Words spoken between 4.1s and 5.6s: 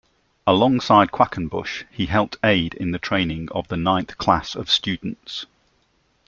class of students.